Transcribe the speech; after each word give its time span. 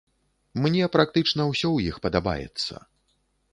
Мне 0.63 0.87
практычна 0.95 1.45
ўсё 1.51 1.65
ў 1.73 1.79
іх 1.93 2.01
падабаецца. 2.09 2.73